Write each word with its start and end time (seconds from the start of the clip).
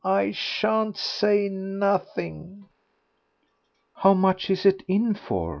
I 0.03 0.31
shan't 0.31 0.97
say 0.97 1.47
nothing." 1.47 2.65
"How 3.93 4.15
much 4.15 4.49
is 4.49 4.65
it 4.65 4.81
in 4.87 5.13
for? 5.13 5.49